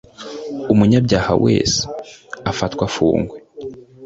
umunyabyahawese 0.73 1.79
afatwe 2.51 2.81
afungwe. 2.87 3.37